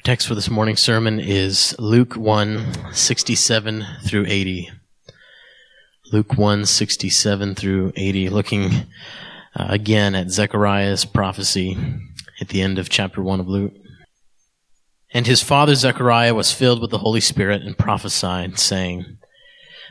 [0.00, 4.70] Our text for this morning's sermon is Luke 1 67 through 80.
[6.10, 8.70] Luke 1 67 through 80, looking
[9.54, 11.76] uh, again at Zechariah's prophecy
[12.40, 13.74] at the end of chapter 1 of Luke.
[15.12, 19.18] And his father Zechariah was filled with the Holy Spirit and prophesied, saying,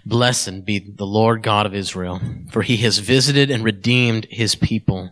[0.07, 2.19] Blessed be the Lord God of Israel,
[2.49, 5.11] for he has visited and redeemed his people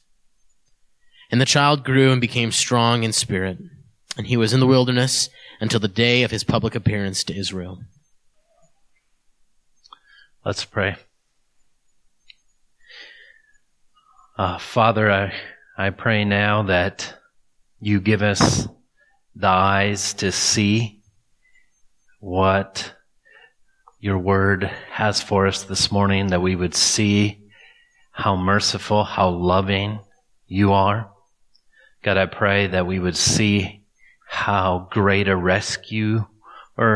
[1.31, 3.57] And the child grew and became strong in spirit,
[4.17, 5.29] and he was in the wilderness
[5.61, 7.79] until the day of his public appearance to Israel.
[10.43, 10.97] Let's pray.
[14.37, 15.33] Uh, Father, I,
[15.77, 17.13] I pray now that
[17.79, 18.67] you give us
[19.35, 21.01] the eyes to see
[22.19, 22.93] what
[23.99, 27.43] your word has for us this morning, that we would see
[28.11, 29.99] how merciful, how loving
[30.47, 31.10] you are.
[32.03, 33.83] God, I pray that we would see
[34.27, 36.25] how great a rescuer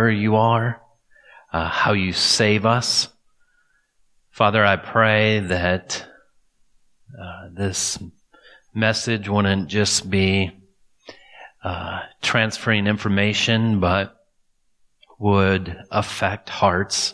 [0.10, 0.82] you are,
[1.54, 3.10] uh, how you save us.
[4.32, 6.08] Father, I pray that
[7.22, 8.00] uh, this
[8.74, 10.52] message wouldn't just be
[11.64, 14.16] uh, transferring information, but
[15.20, 17.14] would affect hearts.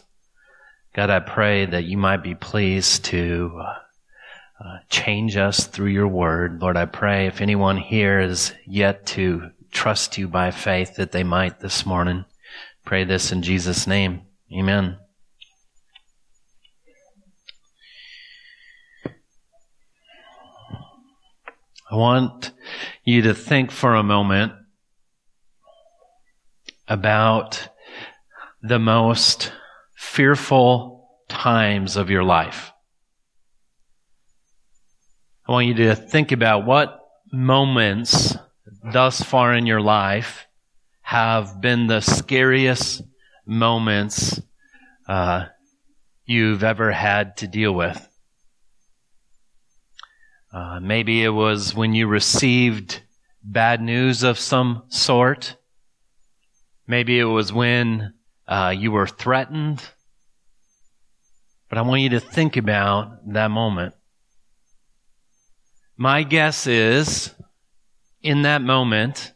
[0.95, 3.61] God, I pray that you might be pleased to
[4.63, 6.61] uh, change us through your word.
[6.61, 11.23] Lord, I pray if anyone here is yet to trust you by faith that they
[11.23, 12.25] might this morning.
[12.85, 14.21] Pray this in Jesus' name.
[14.53, 14.97] Amen.
[21.89, 22.51] I want
[23.03, 24.53] you to think for a moment
[26.87, 27.69] about
[28.61, 29.51] the most
[29.97, 32.70] fearful times of your life.
[35.51, 36.97] I want you to think about what
[37.29, 38.37] moments
[38.93, 40.47] thus far in your life
[41.01, 43.01] have been the scariest
[43.45, 44.41] moments
[45.09, 45.47] uh,
[46.23, 47.99] you've ever had to deal with.
[50.53, 53.01] Uh, maybe it was when you received
[53.43, 55.57] bad news of some sort.
[56.87, 58.13] Maybe it was when
[58.47, 59.83] uh, you were threatened.
[61.67, 63.95] But I want you to think about that moment.
[66.01, 67.31] My guess is
[68.23, 69.33] in that moment,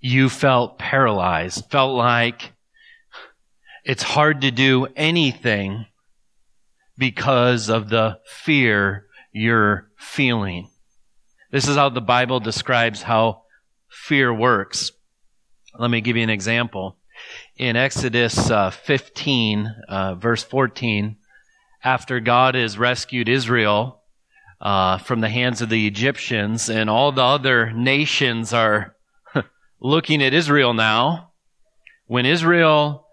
[0.00, 2.52] you felt paralyzed, felt like
[3.84, 5.86] it's hard to do anything
[6.96, 10.68] because of the fear you're feeling.
[11.52, 13.42] This is how the Bible describes how
[13.88, 14.90] fear works.
[15.78, 16.96] Let me give you an example.
[17.56, 21.18] In Exodus uh, 15, uh, verse 14,
[21.84, 23.98] after God has rescued Israel
[24.60, 28.96] uh, from the hands of the Egyptians, and all the other nations are
[29.80, 31.32] looking at Israel now.
[32.06, 33.06] When Israel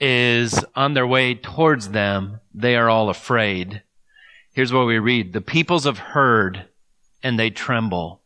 [0.00, 3.82] is on their way towards them, they are all afraid.
[4.52, 5.32] Here's what we read.
[5.32, 6.66] The peoples have heard
[7.22, 8.22] and they tremble.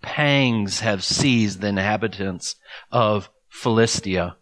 [0.00, 2.56] Pangs have seized the inhabitants
[2.92, 4.36] of Philistia.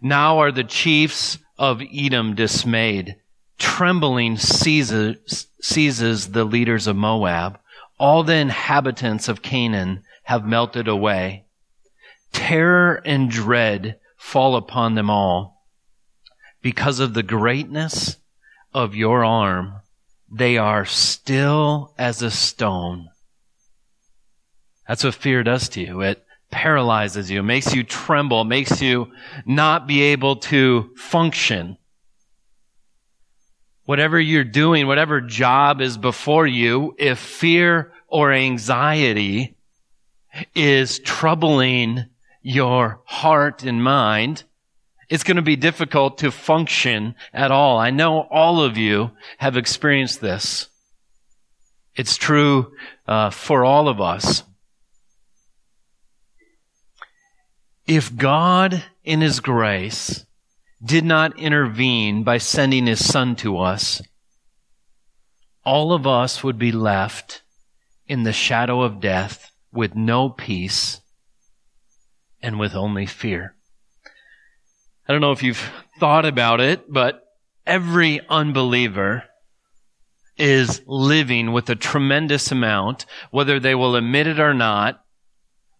[0.00, 3.16] Now are the chiefs of Edom dismayed
[3.58, 7.58] trembling seizes, seizes the leaders of Moab.
[7.98, 11.44] All the inhabitants of Canaan have melted away.
[12.32, 15.66] Terror and dread fall upon them all.
[16.62, 18.16] Because of the greatness
[18.72, 19.74] of your arm,
[20.30, 23.08] they are still as a stone.
[24.88, 26.00] That's what fear does to you.
[26.00, 29.12] It paralyzes you, makes you tremble, makes you
[29.46, 31.76] not be able to function
[33.84, 39.56] whatever you're doing, whatever job is before you, if fear or anxiety
[40.54, 42.06] is troubling
[42.42, 44.44] your heart and mind,
[45.08, 47.78] it's going to be difficult to function at all.
[47.78, 50.68] I know all of you have experienced this.
[51.94, 52.72] It's true
[53.06, 54.42] uh, for all of us.
[57.86, 60.24] If God, in His grace,
[60.82, 64.00] did not intervene by sending His Son to us,
[65.64, 67.42] all of us would be left
[68.06, 71.00] in the shadow of death with no peace
[72.42, 73.54] and with only fear.
[75.08, 77.22] I don't know if you've thought about it, but
[77.66, 79.24] every unbeliever
[80.36, 85.00] is living with a tremendous amount, whether they will admit it or not,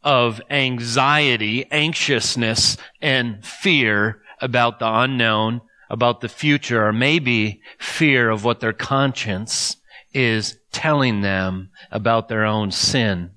[0.02, 8.44] of anxiety, anxiousness, and fear about the unknown, about the future, or maybe fear of
[8.44, 9.76] what their conscience
[10.12, 13.30] is telling them about their own sin.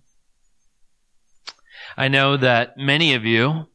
[1.96, 3.68] I know that many of you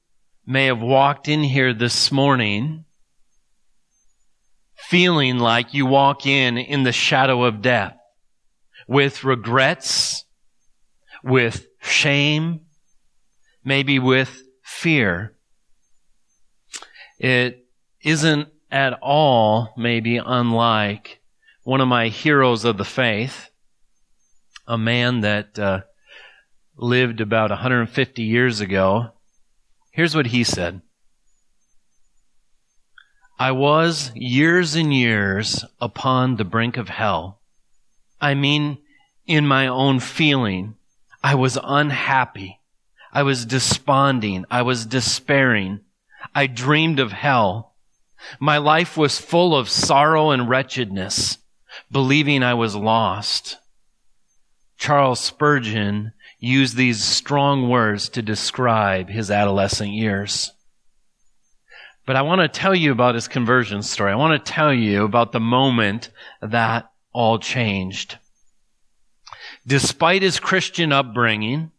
[0.47, 2.85] may have walked in here this morning
[4.77, 7.97] feeling like you walk in in the shadow of death
[8.87, 10.25] with regrets,
[11.25, 12.61] with shame,
[13.65, 15.35] maybe with fear.
[17.23, 17.69] It
[18.03, 21.21] isn't at all maybe unlike
[21.63, 23.49] one of my heroes of the faith,
[24.67, 25.83] a man that uh,
[26.77, 29.11] lived about 150 years ago.
[29.93, 30.83] Here's what he said.
[33.39, 37.41] I was years and years upon the brink of hell.
[38.21, 38.79] I mean,
[39.29, 40.75] in my own feeling,
[41.23, 42.59] I was unhappy.
[43.13, 44.45] I was desponding.
[44.51, 45.83] I was despairing.
[46.35, 47.75] I dreamed of hell.
[48.39, 51.39] My life was full of sorrow and wretchedness,
[51.91, 53.59] believing I was lost.
[54.79, 60.51] Charles Spurgeon used these strong words to describe his adolescent years.
[62.05, 64.13] But I want to tell you about his conversion story.
[64.13, 68.19] I want to tell you about the moment that all changed.
[69.67, 71.71] Despite his Christian upbringing,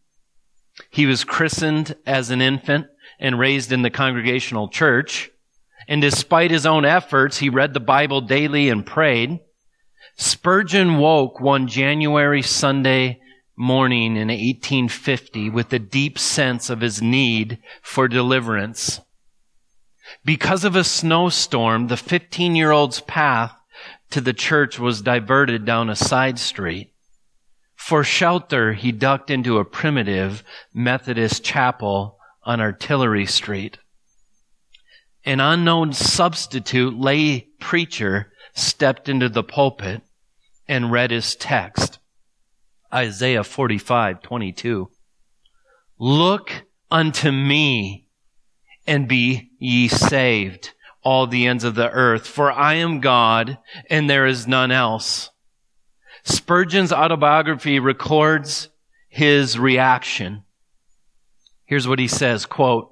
[0.88, 2.86] he was christened as an infant
[3.18, 5.30] and raised in the congregational church.
[5.88, 9.40] And despite his own efforts, he read the Bible daily and prayed.
[10.16, 13.20] Spurgeon woke one January Sunday
[13.56, 19.00] morning in 1850 with a deep sense of his need for deliverance.
[20.24, 23.54] Because of a snowstorm, the 15 year old's path
[24.10, 26.92] to the church was diverted down a side street.
[27.74, 33.78] For shelter, he ducked into a primitive Methodist chapel on Artillery Street.
[35.24, 40.02] An unknown substitute lay preacher stepped into the pulpit
[40.68, 41.98] and read his text.
[42.92, 44.90] Isaiah 45:22.
[45.98, 48.06] Look unto me
[48.86, 53.58] and be ye saved, all the ends of the earth, for I am God
[53.88, 55.30] and there is none else.
[56.22, 58.68] Spurgeon's autobiography records
[59.08, 60.43] his reaction.
[61.66, 62.90] Here's what he says, quote,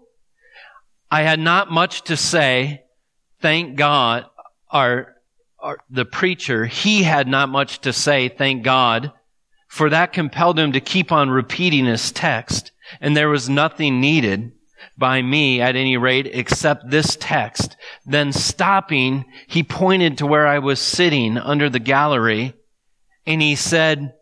[1.10, 2.84] I had not much to say.
[3.40, 4.26] Thank God,
[4.70, 5.16] our,
[5.58, 9.12] our, the preacher, he had not much to say, thank God,
[9.68, 12.70] for that compelled him to keep on repeating his text,
[13.00, 14.52] and there was nothing needed
[14.96, 17.76] by me at any rate except this text.
[18.06, 22.54] Then stopping, he pointed to where I was sitting under the gallery
[23.26, 24.14] and he said,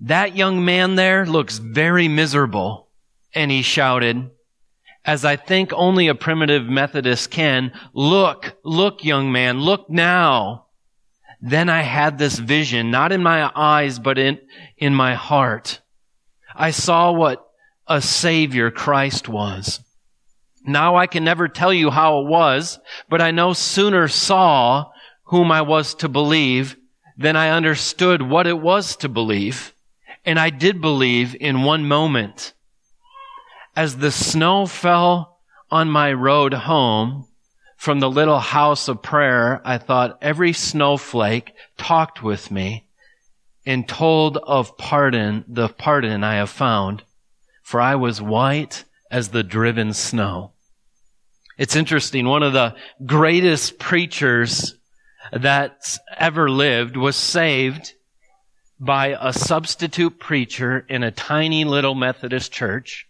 [0.00, 2.87] that young man there looks very miserable.
[3.34, 4.30] And he shouted,
[5.04, 10.66] as I think only a primitive Methodist can, look, look, young man, look now.
[11.40, 14.38] Then I had this vision, not in my eyes, but in,
[14.76, 15.80] in my heart.
[16.54, 17.46] I saw what
[17.86, 19.80] a savior Christ was.
[20.64, 24.90] Now I can never tell you how it was, but I no sooner saw
[25.24, 26.76] whom I was to believe
[27.16, 29.72] than I understood what it was to believe.
[30.24, 32.52] And I did believe in one moment.
[33.78, 35.38] As the snow fell
[35.70, 37.28] on my road home
[37.76, 42.88] from the little house of prayer, I thought every snowflake talked with me
[43.64, 47.04] and told of pardon, the pardon I have found,
[47.62, 48.82] for I was white
[49.12, 50.54] as the driven snow.
[51.56, 52.26] It's interesting.
[52.26, 52.74] One of the
[53.06, 54.74] greatest preachers
[55.30, 57.92] that ever lived was saved
[58.80, 63.07] by a substitute preacher in a tiny little Methodist church.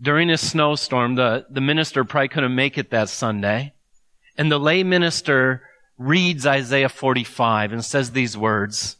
[0.00, 3.74] During a snowstorm, the, the minister probably couldn't make it that Sunday.
[4.36, 5.62] And the lay minister
[5.96, 8.96] reads Isaiah 45 and says these words,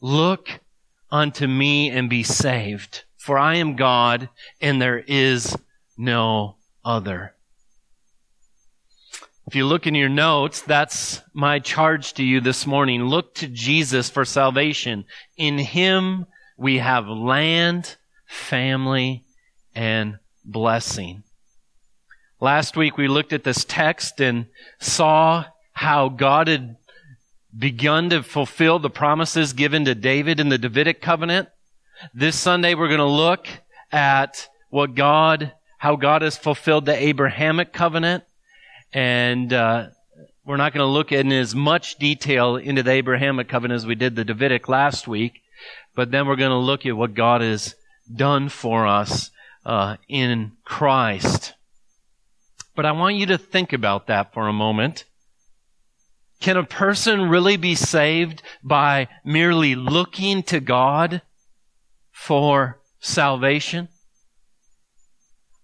[0.00, 0.60] Look
[1.10, 4.28] unto me and be saved For I am God
[4.60, 5.56] and there is
[5.96, 7.32] no other.
[9.46, 13.04] If you look in your notes, that's my charge to you this morning.
[13.04, 15.04] Look to Jesus for salvation.
[15.36, 17.96] In Him we have land,
[18.26, 19.25] family,
[19.76, 21.22] and blessing.
[22.40, 24.46] Last week we looked at this text and
[24.80, 26.76] saw how God had
[27.56, 31.48] begun to fulfill the promises given to David in the Davidic covenant.
[32.12, 33.46] This Sunday we're going to look
[33.92, 38.24] at what God, how God has fulfilled the Abrahamic covenant.
[38.92, 39.88] And, uh,
[40.44, 43.96] we're not going to look in as much detail into the Abrahamic covenant as we
[43.96, 45.40] did the Davidic last week,
[45.96, 47.74] but then we're going to look at what God has
[48.14, 49.32] done for us
[49.66, 51.54] uh, in Christ.
[52.76, 55.04] But I want you to think about that for a moment.
[56.40, 61.20] Can a person really be saved by merely looking to God
[62.12, 63.88] for salvation?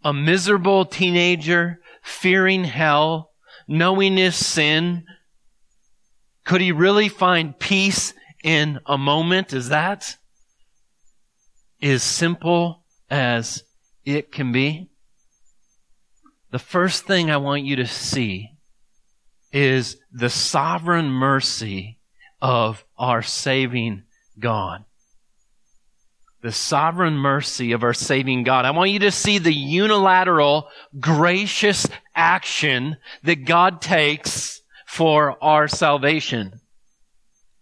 [0.03, 3.31] A miserable teenager fearing hell,
[3.69, 5.05] knowing his sin,
[6.45, 9.53] could he really find peace in a moment?
[9.53, 10.17] Is that
[11.81, 13.63] as simple as
[14.05, 14.89] it can be?
[16.51, 18.51] The first thing I want you to see
[19.53, 21.99] is the sovereign mercy
[22.41, 24.03] of our saving
[24.39, 24.85] God.
[26.43, 28.65] The sovereign mercy of our saving God.
[28.65, 30.69] I want you to see the unilateral,
[30.99, 36.61] gracious action that God takes for our salvation.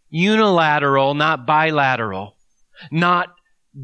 [0.08, 2.36] Unilateral, not bilateral.
[2.90, 3.28] Not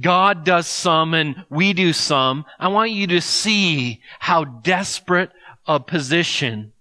[0.01, 2.45] God does some and we do some.
[2.59, 5.31] I want you to see how desperate
[5.67, 6.73] a position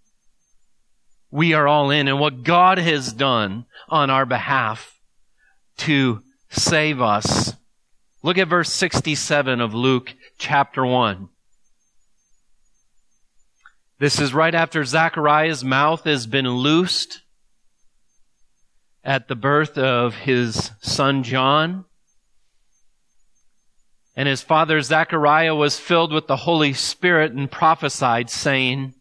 [1.31, 4.99] we are all in and what God has done on our behalf
[5.77, 7.53] to save us.
[8.23, 11.29] Look at verse 67 of Luke chapter 1.
[13.99, 17.21] This is right after Zechariah's mouth has been loosed
[19.03, 21.85] at the birth of his son John.
[24.15, 28.93] And his father Zechariah was filled with the Holy Spirit and prophesied, saying,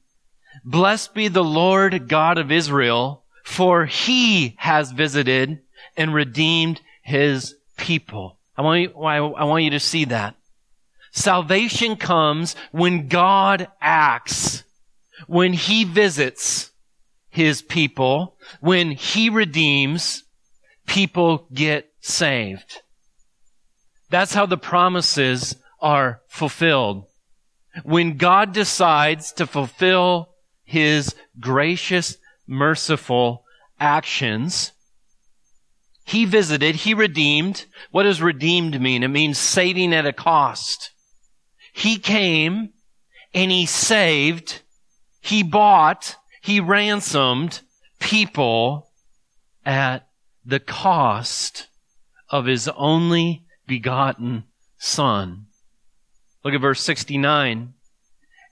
[0.64, 5.60] Blessed be the Lord God of Israel, for he has visited
[5.96, 8.38] and redeemed his people.
[8.56, 10.34] I want you, I want you to see that.
[11.12, 14.64] Salvation comes when God acts,
[15.28, 16.72] when he visits
[17.30, 20.24] his people, when he redeems,
[20.86, 22.82] people get saved.
[24.14, 27.06] That's how the promises are fulfilled.
[27.82, 32.16] When God decides to fulfill his gracious,
[32.46, 33.44] merciful
[33.80, 34.70] actions,
[36.04, 37.64] he visited, he redeemed.
[37.90, 39.02] What does redeemed mean?
[39.02, 40.92] It means saving at a cost.
[41.72, 42.68] He came
[43.34, 44.62] and he saved,
[45.22, 47.62] he bought, he ransomed
[47.98, 48.92] people
[49.66, 50.06] at
[50.44, 51.66] the cost
[52.30, 54.44] of his only begotten
[54.78, 55.46] Son.
[56.44, 57.72] Look at verse 69.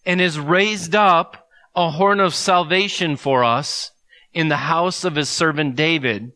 [0.04, 3.92] And has raised up a horn of salvation for us
[4.32, 6.32] in the house of his servant David,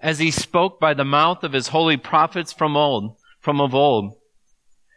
[0.00, 4.16] as he spoke by the mouth of his holy prophets from old, from of old,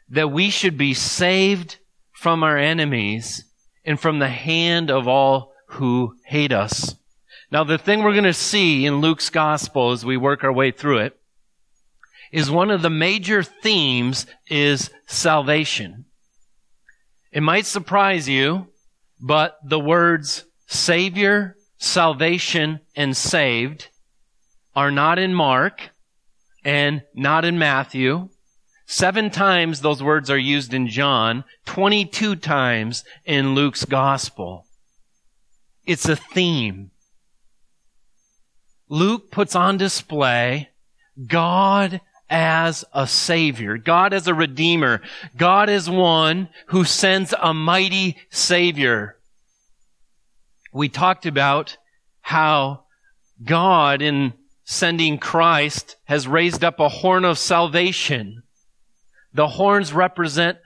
[0.09, 1.77] that we should be saved
[2.11, 3.45] from our enemies
[3.85, 6.95] and from the hand of all who hate us.
[7.51, 10.71] Now, the thing we're going to see in Luke's gospel as we work our way
[10.71, 11.20] through it
[12.31, 16.05] is one of the major themes is salvation.
[17.31, 18.67] It might surprise you,
[19.19, 23.89] but the words Savior, salvation, and saved
[24.75, 25.89] are not in Mark
[26.63, 28.29] and not in Matthew.
[28.85, 34.65] Seven times those words are used in John, 22 times in Luke's gospel.
[35.85, 36.91] It's a theme.
[38.89, 40.69] Luke puts on display
[41.27, 45.01] God as a savior, God as a redeemer,
[45.35, 49.17] God as one who sends a mighty savior.
[50.71, 51.77] We talked about
[52.21, 52.85] how
[53.43, 54.33] God in
[54.63, 58.43] sending Christ has raised up a horn of salvation.
[59.33, 60.57] The horns represent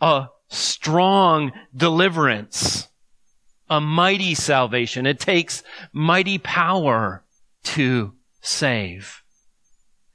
[0.00, 2.88] a strong deliverance,
[3.68, 5.06] a mighty salvation.
[5.06, 7.22] It takes mighty power
[7.64, 9.21] to save.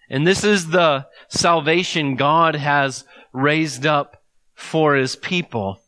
[0.10, 4.22] And this is the salvation God has raised up
[4.56, 5.82] for his people.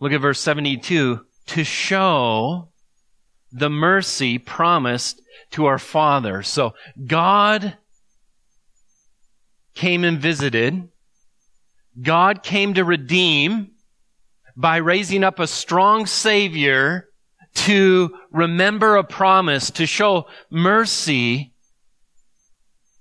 [0.00, 1.20] Look at verse 72.
[1.46, 2.68] To show
[3.52, 5.20] the mercy promised
[5.52, 6.42] to our Father.
[6.42, 6.74] So
[7.06, 7.76] God
[9.74, 10.88] came and visited.
[12.00, 13.70] God came to redeem
[14.56, 17.08] by raising up a strong Savior
[17.52, 21.49] to remember a promise, to show mercy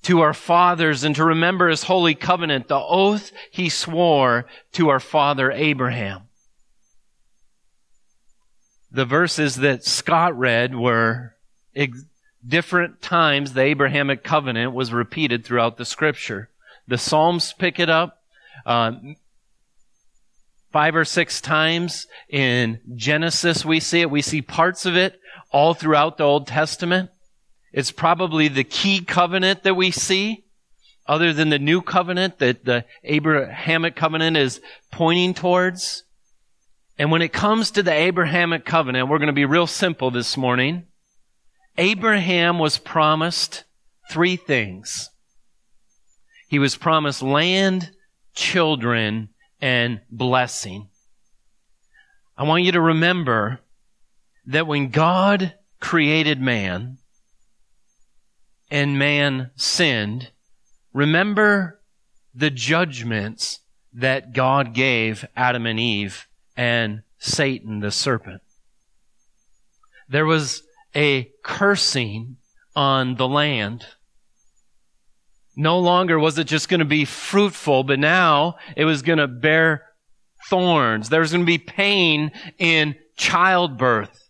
[0.03, 4.99] to our fathers and to remember his holy covenant, the oath he swore to our
[4.99, 6.23] father Abraham.
[8.91, 11.35] The verses that Scott read were
[11.75, 12.05] ex-
[12.47, 16.49] different times the Abrahamic covenant was repeated throughout the scripture.
[16.87, 18.23] The Psalms pick it up.
[18.65, 18.93] Uh,
[20.71, 24.09] five or six times in Genesis we see it.
[24.09, 25.19] We see parts of it
[25.51, 27.09] all throughout the Old Testament.
[27.71, 30.45] It's probably the key covenant that we see,
[31.07, 34.61] other than the new covenant that the Abrahamic covenant is
[34.91, 36.03] pointing towards.
[36.97, 40.37] And when it comes to the Abrahamic covenant, we're going to be real simple this
[40.37, 40.85] morning.
[41.77, 43.63] Abraham was promised
[44.11, 45.09] three things.
[46.47, 47.91] He was promised land,
[48.35, 49.29] children,
[49.61, 50.89] and blessing.
[52.37, 53.59] I want you to remember
[54.45, 56.98] that when God created man
[58.69, 60.31] and man sinned,
[60.93, 61.81] remember
[62.33, 63.59] the judgments
[63.93, 68.41] that God gave Adam and Eve and Satan the serpent.
[70.07, 70.63] There was
[70.95, 72.37] a cursing
[72.75, 73.85] on the land.
[75.55, 79.27] No longer was it just going to be fruitful, but now it was going to
[79.27, 79.85] bear
[80.49, 81.09] thorns.
[81.09, 84.29] There was going to be pain in childbirth.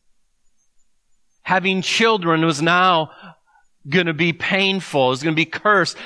[1.43, 3.11] Having children was now
[3.87, 5.07] going to be painful.
[5.07, 5.97] It was going to be cursed.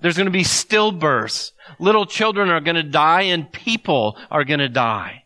[0.00, 1.52] There's going to be stillbirths.
[1.78, 5.24] Little children are going to die and people are going to die.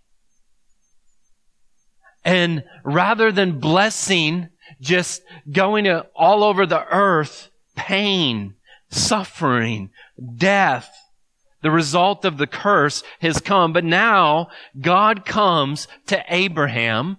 [2.25, 4.49] And rather than blessing
[4.81, 8.55] just going to all over the earth, pain,
[8.91, 9.91] suffering,
[10.37, 10.91] death,
[11.63, 13.73] the result of the curse has come.
[13.73, 14.49] But now
[14.81, 17.19] God comes to Abraham,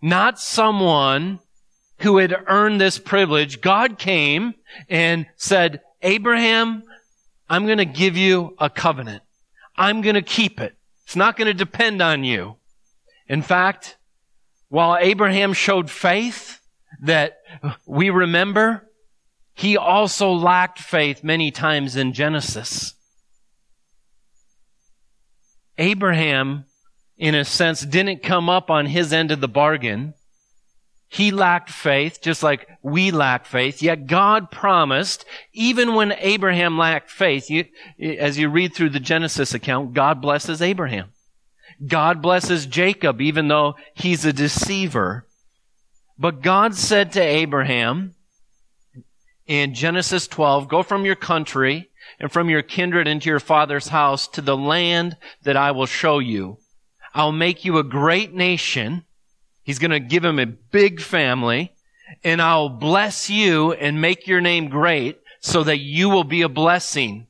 [0.00, 1.40] not someone
[2.00, 3.60] who had earned this privilege.
[3.60, 4.54] God came
[4.88, 6.82] and said, Abraham,
[7.48, 9.22] I'm going to give you a covenant.
[9.76, 10.74] I'm going to keep it.
[11.04, 12.56] It's not going to depend on you.
[13.28, 13.96] In fact,
[14.68, 16.60] while Abraham showed faith
[17.02, 17.38] that
[17.86, 18.88] we remember,
[19.54, 22.94] he also lacked faith many times in Genesis.
[25.76, 26.64] Abraham,
[27.18, 30.14] in a sense, didn't come up on his end of the bargain.
[31.12, 33.82] He lacked faith, just like we lack faith.
[33.82, 37.64] Yet God promised, even when Abraham lacked faith, you,
[37.98, 41.10] as you read through the Genesis account, God blesses Abraham.
[41.84, 45.26] God blesses Jacob, even though he's a deceiver.
[46.16, 48.14] But God said to Abraham
[49.48, 54.28] in Genesis 12, go from your country and from your kindred into your father's house
[54.28, 56.58] to the land that I will show you.
[57.14, 59.06] I'll make you a great nation.
[59.62, 61.72] He's going to give him a big family
[62.24, 66.48] and I'll bless you and make your name great so that you will be a
[66.48, 67.26] blessing.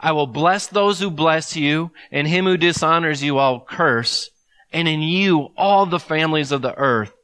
[0.00, 4.30] I will bless those who bless you, and him who dishonors you I'll curse,
[4.72, 7.14] and in you all the families of the earth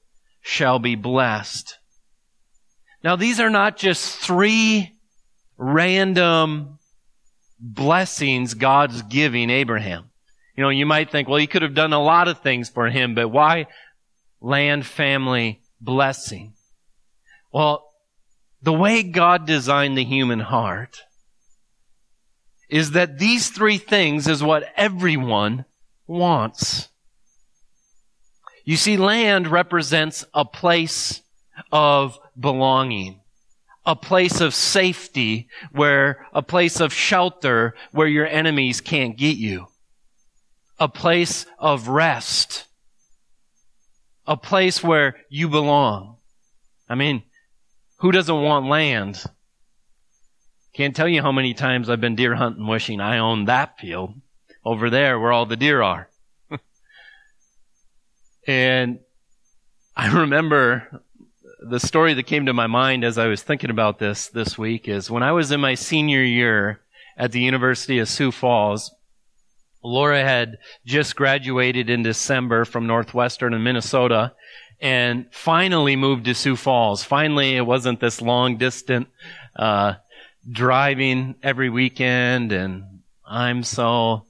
[0.41, 1.77] shall be blessed.
[3.03, 4.93] Now these are not just three
[5.57, 6.79] random
[7.59, 10.11] blessings God's giving Abraham.
[10.57, 12.89] You know, you might think, well, he could have done a lot of things for
[12.89, 13.67] him, but why
[14.41, 16.55] land, family, blessing?
[17.53, 17.85] Well,
[18.63, 21.03] the way God designed the human heart
[22.69, 25.65] is that these three things is what everyone
[26.07, 26.89] wants.
[28.65, 31.23] You see, land represents a place
[31.73, 33.21] of belonging,
[33.87, 39.69] a place of safety where, a place of shelter where your enemies can't get you,
[40.79, 42.67] a place of rest,
[44.29, 46.19] a place where you belong.
[46.87, 47.23] I mean,
[47.97, 49.25] who doesn't want land?
[50.75, 54.15] Can't tell you how many times I've been deer hunting wishing I owned that field
[54.65, 56.11] over there where all the deer are.
[58.47, 59.01] and
[59.97, 61.03] I remember
[61.61, 64.89] the story that came to my mind as I was thinking about this this week
[64.89, 66.81] is when I was in my senior year
[67.17, 68.95] at the University of Sioux Falls,
[69.83, 74.33] Laura had just graduated in December from Northwestern in Minnesota
[74.81, 77.05] and finally moved to Sioux Falls.
[77.05, 79.09] Finally, it wasn't this long distant,
[79.57, 79.95] uh,
[80.51, 82.85] driving every weekend and
[83.27, 84.25] I'm so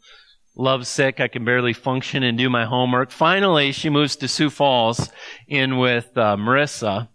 [0.57, 3.11] lovesick I can barely function and do my homework.
[3.11, 5.09] Finally, she moves to Sioux Falls
[5.47, 7.09] in with uh, Marissa,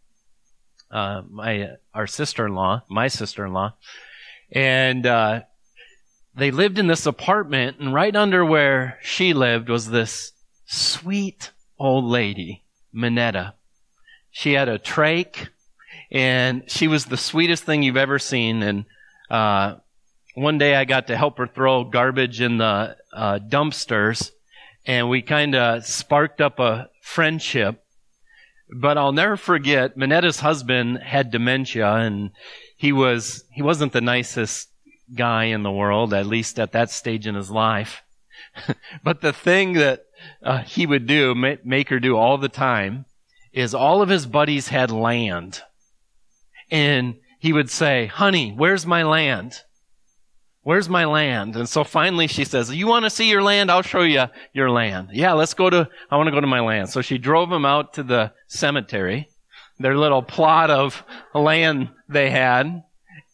[0.90, 3.74] uh, my our sister-in-law, my sister-in-law,
[4.52, 5.42] and uh,
[6.36, 10.32] they lived in this apartment, and right under where she lived was this
[10.66, 13.54] sweet old lady, Minetta.
[14.32, 15.50] She had a trach,
[16.12, 18.64] and she was the sweetest thing you've ever seen.
[18.64, 18.86] And
[19.30, 19.76] uh,
[20.34, 24.32] one day I got to help her throw garbage in the uh, dumpsters,
[24.86, 27.84] and we kind of sparked up a friendship.
[28.76, 32.32] But I'll never forget, Minetta's husband had dementia, and
[32.76, 34.70] he was he wasn't the nicest
[35.14, 38.04] guy in the world, at least at that stage in his life.
[39.04, 40.06] but the thing that
[40.42, 43.06] uh, he would do, make her do all the time,
[43.52, 45.62] is all of his buddies had land.
[46.72, 49.60] And he would say, honey, where's my land?
[50.64, 51.56] Where's my land?
[51.58, 53.70] And so finally she says, you want to see your land?
[53.70, 55.10] I'll show you your land.
[55.12, 56.90] Yeah, let's go to, I want to go to my land.
[56.90, 59.28] So she drove him out to the cemetery,
[59.78, 61.04] their little plot of
[61.36, 62.84] land they had.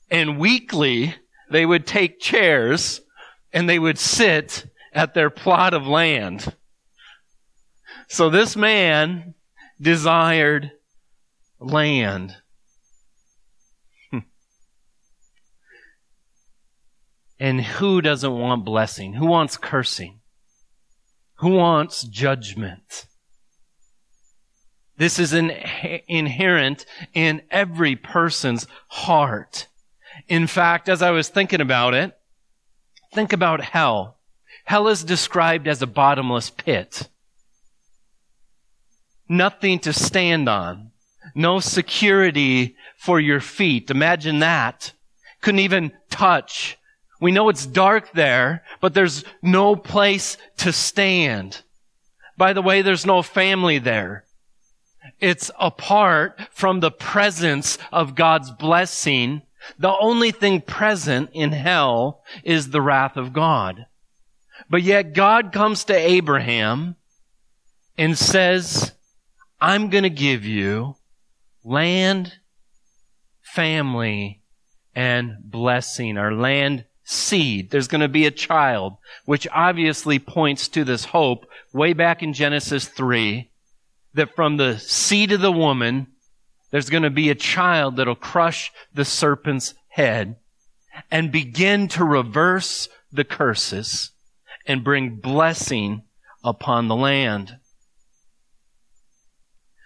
[0.09, 1.15] And weekly,
[1.49, 3.01] they would take chairs
[3.51, 6.55] and they would sit at their plot of land.
[8.07, 9.35] So this man
[9.79, 10.71] desired
[11.59, 12.35] land.
[14.11, 14.19] Hmm.
[17.39, 19.13] And who doesn't want blessing?
[19.13, 20.19] Who wants cursing?
[21.35, 23.05] Who wants judgment?
[24.97, 25.51] This is in,
[26.09, 29.68] inherent in every person's heart.
[30.29, 32.15] In fact, as I was thinking about it,
[33.11, 34.17] think about hell.
[34.63, 37.09] Hell is described as a bottomless pit.
[39.27, 40.91] Nothing to stand on.
[41.33, 43.89] No security for your feet.
[43.89, 44.93] Imagine that.
[45.41, 46.77] Couldn't even touch.
[47.19, 51.63] We know it's dark there, but there's no place to stand.
[52.37, 54.25] By the way, there's no family there.
[55.19, 59.41] It's apart from the presence of God's blessing
[59.77, 63.85] the only thing present in hell is the wrath of God.
[64.69, 66.95] But yet God comes to Abraham
[67.97, 68.93] and says,
[69.59, 70.95] I'm going to give you
[71.63, 72.33] land,
[73.41, 74.41] family,
[74.95, 77.71] and blessing, or land seed.
[77.71, 78.93] There's going to be a child,
[79.25, 83.49] which obviously points to this hope way back in Genesis 3
[84.13, 86.07] that from the seed of the woman,
[86.71, 90.35] there's going to be a child that'll crush the serpent's head
[91.09, 94.11] and begin to reverse the curses
[94.65, 96.03] and bring blessing
[96.43, 97.57] upon the land.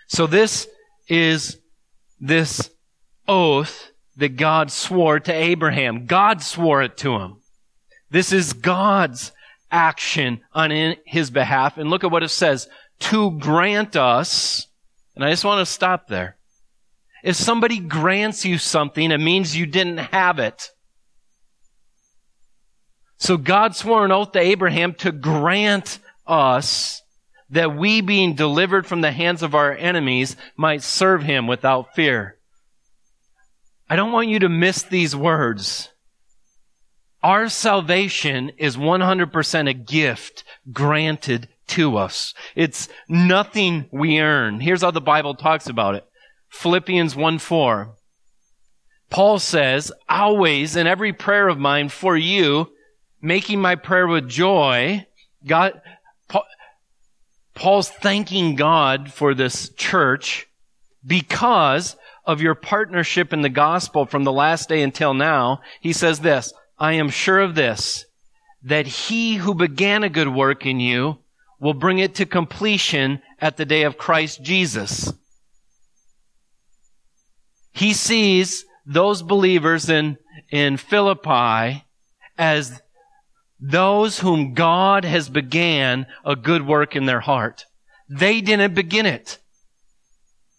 [0.08, 0.68] So this
[1.08, 1.58] is
[2.20, 2.70] this
[3.28, 6.06] oath that God swore to Abraham.
[6.06, 7.38] God swore it to him.
[8.12, 9.32] This is God's
[9.72, 11.78] action on his behalf.
[11.78, 12.68] And look at what it says.
[13.00, 14.68] To grant us,
[15.16, 16.38] and I just want to stop there.
[17.24, 20.70] If somebody grants you something, it means you didn't have it.
[23.18, 27.02] So God swore an oath to Abraham to grant us
[27.50, 32.38] that we being delivered from the hands of our enemies might serve him without fear.
[33.90, 35.90] I don't want you to miss these words.
[37.22, 42.34] Our salvation is 100% a gift granted to us.
[42.56, 44.60] It's nothing we earn.
[44.60, 46.06] Here's how the Bible talks about it.
[46.54, 47.96] Philippians 1 4.
[49.10, 52.72] Paul says, always in every prayer of mine for you,
[53.22, 55.06] making my prayer with joy,
[55.46, 55.82] God,
[57.54, 60.48] Paul's thanking God for this church
[61.06, 65.60] because of your partnership in the gospel from the last day until now.
[65.82, 68.06] He says this, I am sure of this,
[68.64, 71.18] that he who began a good work in you
[71.60, 75.14] will bring it to completion at the day of Christ Jesus.
[77.74, 80.18] He sees those believers in,
[80.52, 81.84] in Philippi
[82.38, 82.82] as
[83.60, 87.66] those whom God has began a good work in their heart.
[88.10, 89.40] They didn't begin it.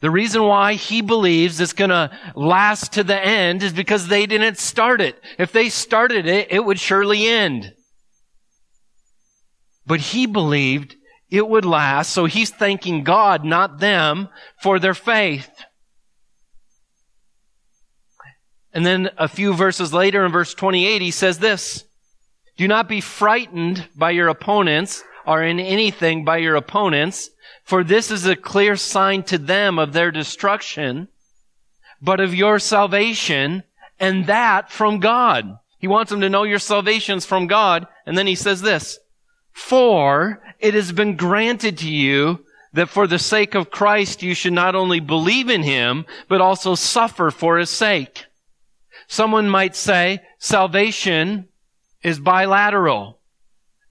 [0.01, 4.27] The reason why he believes it's going to last to the end is because they
[4.27, 5.19] didn't start it.
[5.39, 7.73] If they started it, it would surely end.
[9.87, 10.97] But he believed
[11.31, 14.29] it would last, so he's thanking God, not them,
[14.63, 15.51] for their faith.
[18.75, 21.85] And then a few verses later in verse 28, he says this,
[22.57, 27.31] do not be frightened by your opponents or in anything by your opponents,
[27.65, 31.09] for this is a clear sign to them of their destruction,
[32.03, 33.63] but of your salvation,
[33.99, 35.59] and that from God.
[35.79, 37.87] He wants them to know your salvation's from God.
[38.07, 38.99] And then he says this,
[39.53, 44.53] for it has been granted to you that for the sake of Christ you should
[44.53, 48.27] not only believe in him, but also suffer for his sake.
[49.09, 51.49] Someone might say salvation
[52.03, 53.21] is bilateral.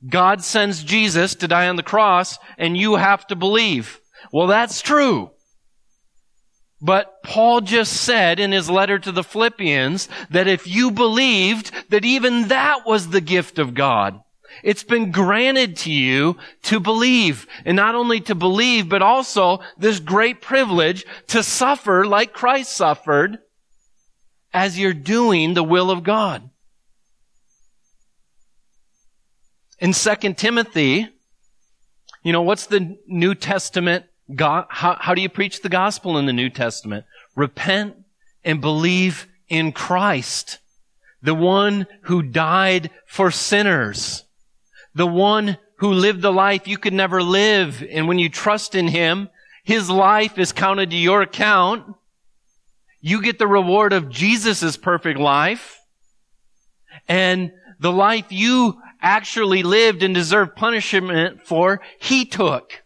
[0.07, 3.99] God sends Jesus to die on the cross and you have to believe.
[4.31, 5.31] Well, that's true.
[6.81, 12.03] But Paul just said in his letter to the Philippians that if you believed that
[12.03, 14.19] even that was the gift of God,
[14.61, 17.47] it's been granted to you to believe.
[17.65, 23.39] And not only to believe, but also this great privilege to suffer like Christ suffered
[24.53, 26.49] as you're doing the will of God.
[29.79, 31.07] In 2 Timothy,
[32.23, 36.25] you know, what's the New Testament God, how, how do you preach the gospel in
[36.25, 37.05] the New Testament?
[37.35, 37.95] Repent
[38.43, 40.59] and believe in Christ,
[41.21, 44.23] the one who died for sinners,
[44.95, 47.83] the one who lived the life you could never live.
[47.89, 49.29] And when you trust in him,
[49.63, 51.95] his life is counted to your account.
[53.05, 55.77] You get the reward of Jesus' perfect life.
[57.09, 62.81] And the life you actually lived and deserved punishment for, he took.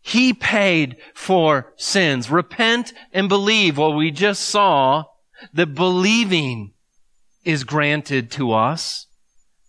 [0.00, 2.30] He paid for sins.
[2.30, 3.76] Repent and believe.
[3.76, 5.04] Well, we just saw
[5.52, 6.72] that believing
[7.44, 9.08] is granted to us.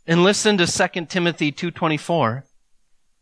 [0.07, 2.43] And listen to 2 Timothy 2.24.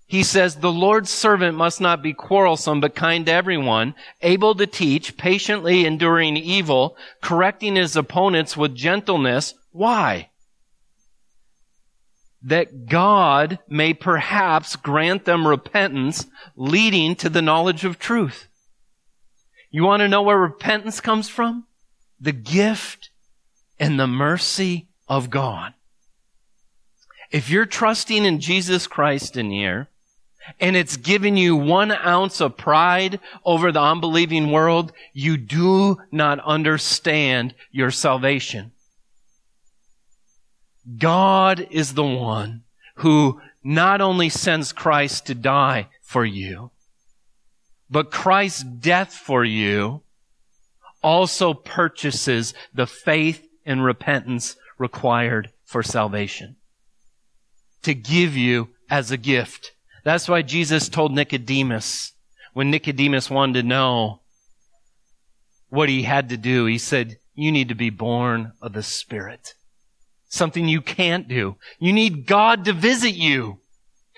[0.05, 4.67] He says, the Lord's servant must not be quarrelsome, but kind to everyone, able to
[4.67, 9.55] teach, patiently enduring evil, correcting his opponents with gentleness.
[9.71, 10.29] Why?
[12.43, 18.47] that God may perhaps grant them repentance leading to the knowledge of truth.
[19.71, 21.65] You want to know where repentance comes from?
[22.19, 23.09] The gift
[23.79, 25.73] and the mercy of God.
[27.31, 29.87] If you're trusting in Jesus Christ in here,
[30.59, 36.39] and it's given you one ounce of pride over the unbelieving world, you do not
[36.39, 38.71] understand your salvation.
[40.97, 42.63] God is the one
[42.95, 46.71] who not only sends Christ to die for you,
[47.89, 50.01] but Christ's death for you
[51.01, 56.55] also purchases the faith and repentance required for salvation.
[57.83, 59.71] To give you as a gift.
[60.03, 62.13] That's why Jesus told Nicodemus,
[62.53, 64.21] when Nicodemus wanted to know
[65.69, 69.55] what he had to do, he said, you need to be born of the Spirit
[70.33, 71.55] something you can't do.
[71.77, 73.59] You need God to visit you.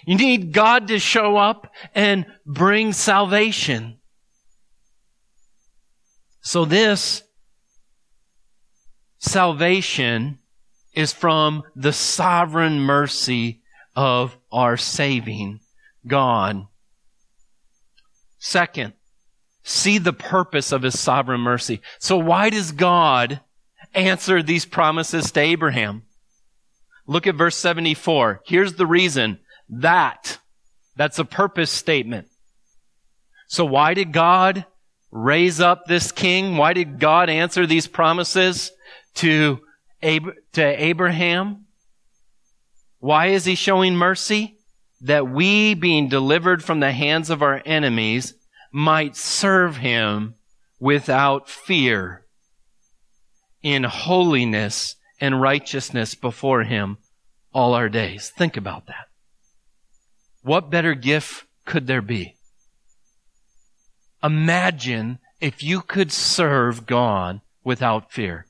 [0.07, 3.99] You need God to show up and bring salvation.
[6.39, 7.21] So this
[9.19, 10.39] salvation
[10.93, 13.61] is from the sovereign mercy
[13.93, 15.59] of our saving
[16.07, 16.67] God.
[18.39, 18.93] Second,
[19.63, 21.81] see the purpose of his sovereign mercy.
[21.99, 23.41] So why does God
[23.93, 26.03] answer these promises to Abraham?
[27.07, 28.41] Look at verse 74.
[28.45, 29.39] Here's the reason.
[29.69, 30.39] That.
[30.95, 32.27] That's a purpose statement.
[33.47, 34.65] So why did God
[35.11, 36.57] raise up this king?
[36.57, 38.71] Why did God answer these promises
[39.15, 39.59] to,
[40.01, 41.65] Ab- to Abraham?
[42.99, 44.54] Why is he showing mercy?
[45.05, 48.33] That we, being delivered from the hands of our enemies,
[48.71, 50.33] might serve him
[50.79, 52.25] without fear
[53.61, 56.97] in holiness and righteousness before him
[57.53, 58.31] all our days.
[58.35, 59.05] Think about that.
[60.41, 62.35] What better gift could there be?
[64.23, 68.47] Imagine if you could serve God without fear.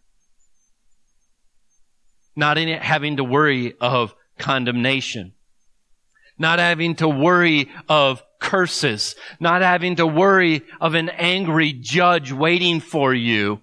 [2.34, 5.35] Not in having to worry of condemnation.
[6.38, 9.16] Not having to worry of curses.
[9.40, 13.62] Not having to worry of an angry judge waiting for you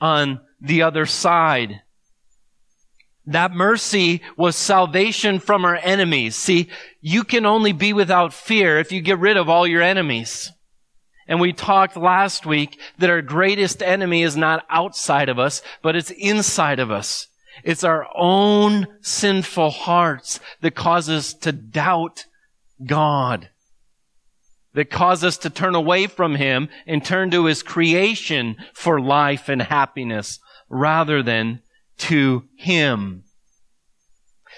[0.00, 1.82] on the other side.
[3.26, 6.36] That mercy was salvation from our enemies.
[6.36, 6.68] See,
[7.00, 10.50] you can only be without fear if you get rid of all your enemies.
[11.28, 15.94] And we talked last week that our greatest enemy is not outside of us, but
[15.94, 17.28] it's inside of us.
[17.64, 22.24] It's our own sinful hearts that cause us to doubt
[22.84, 23.50] God.
[24.74, 29.48] That cause us to turn away from Him and turn to His creation for life
[29.48, 31.62] and happiness rather than
[31.98, 33.24] to Him.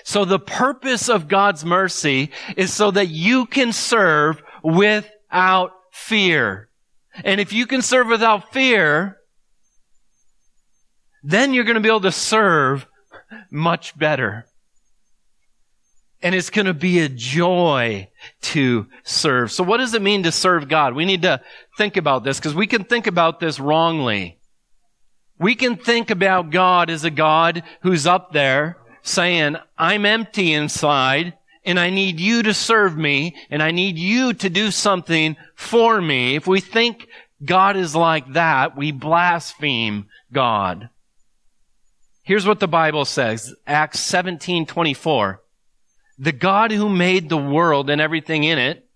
[0.05, 6.69] So the purpose of God's mercy is so that you can serve without fear.
[7.25, 9.19] And if you can serve without fear,
[11.23, 12.87] then you're going to be able to serve
[13.53, 14.47] much better.
[16.23, 18.09] And it's going to be a joy
[18.43, 19.51] to serve.
[19.51, 20.95] So what does it mean to serve God?
[20.95, 21.41] We need to
[21.77, 24.39] think about this because we can think about this wrongly.
[25.39, 31.35] We can think about God as a God who's up there saying, I'm empty inside
[31.65, 36.01] and I need you to serve me and I need you to do something for
[36.01, 36.37] me.
[36.37, 37.09] If we think
[37.45, 40.89] God is like that, we blaspheme God.
[42.25, 45.41] Here's what the Bible says, Acts 17:24.
[46.19, 48.89] The God who made the world and everything in it,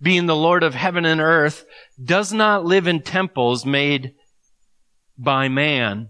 [0.00, 1.66] being the Lord of heaven and earth,
[2.02, 4.14] does not live in temples made
[5.18, 6.08] by man,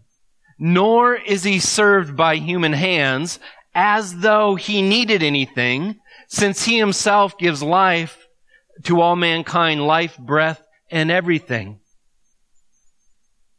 [0.57, 3.40] nor is he served by human hands
[3.75, 5.98] as though he needed anything,
[6.29, 8.29] since he himself gives life
[8.85, 11.81] to all mankind, life, breath, and everything.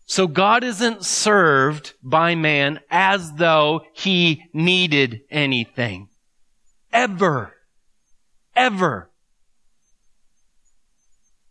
[0.06, 6.10] So God isn't served by man as though he needed anything.
[6.92, 7.54] Ever.
[8.56, 9.10] Ever.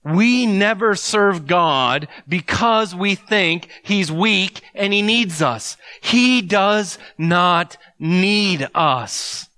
[0.05, 5.77] We never serve God because we think He's weak and He needs us.
[6.01, 9.49] He does not need us.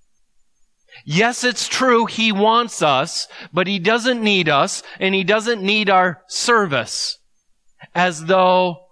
[1.07, 5.89] Yes, it's true, He wants us, but He doesn't need us and He doesn't need
[5.89, 7.19] our service
[7.95, 8.84] as though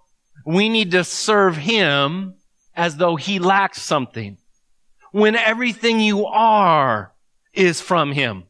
[0.45, 2.35] we need to serve Him
[2.75, 4.37] as though He lacks something.
[5.11, 7.13] When everything you are
[7.53, 8.43] is from Him.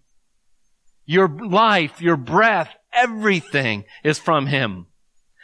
[1.05, 4.87] Your life, your breath, everything is from Him.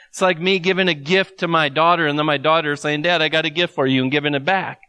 [0.10, 3.22] It's like me giving a gift to my daughter and then my daughter saying, Dad,
[3.22, 4.80] I got a gift for you and giving it back.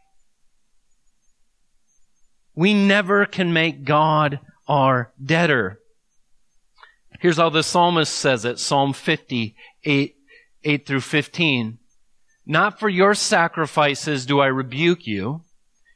[2.55, 5.79] We never can make God our debtor.
[7.19, 9.55] Here's how the psalmist says it, Psalm 50,
[10.63, 11.77] 8, 8 through 15.
[12.45, 15.41] Not for your sacrifices do I rebuke you.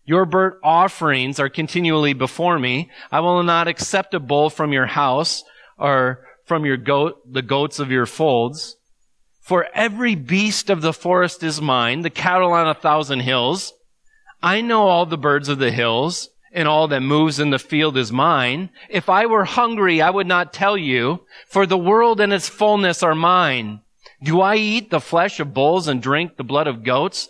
[0.05, 2.91] Your burnt offerings are continually before me.
[3.11, 5.43] I will not accept a bull from your house
[5.77, 8.75] or from your goat, the goats of your folds.
[9.41, 13.73] For every beast of the forest is mine, the cattle on a thousand hills.
[14.41, 17.97] I know all the birds of the hills, and all that moves in the field
[17.97, 18.69] is mine.
[18.89, 23.03] If I were hungry, I would not tell you, for the world and its fullness
[23.03, 23.81] are mine.
[24.25, 27.29] Do I eat the flesh of bulls and drink the blood of goats?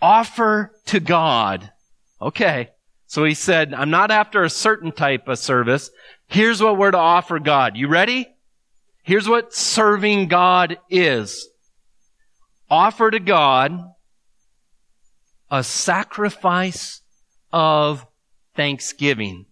[0.00, 1.72] Offer to God.
[2.20, 2.68] Okay.
[3.06, 5.90] So he said, I'm not after a certain type of service.
[6.28, 7.76] Here's what we're to offer God.
[7.76, 8.28] You ready?
[9.02, 11.48] Here's what serving God is.
[12.70, 13.76] Offer to God
[15.50, 17.02] a sacrifice
[17.52, 18.06] of
[18.54, 19.46] thanksgiving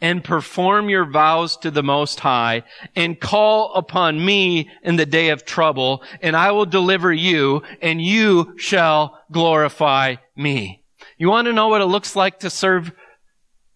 [0.00, 5.30] and perform your vows to the Most High and call upon me in the day
[5.30, 10.82] of trouble and I will deliver you and you shall glorify me.
[11.18, 12.92] You want to know what it looks like to serve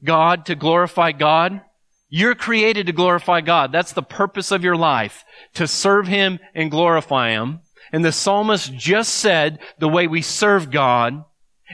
[0.04, 1.62] God, to glorify God?
[2.09, 3.72] You're created to glorify God.
[3.72, 7.61] That's the purpose of your life, to serve Him and glorify Him.
[7.92, 11.24] And the psalmist just said the way we serve God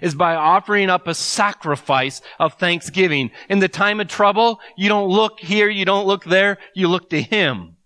[0.02, 3.30] is by offering up a sacrifice of thanksgiving.
[3.48, 7.11] In the time of trouble, you don't look here, you don't look there, you look
[7.11, 7.76] to Him.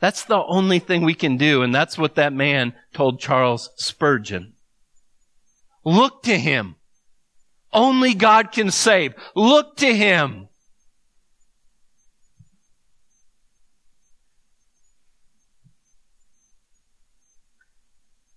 [0.00, 4.54] That's the only thing we can do, and that's what that man told Charles Spurgeon.
[5.84, 6.74] Look to Him.
[7.72, 9.14] Only God can save.
[9.36, 10.48] Look to Him.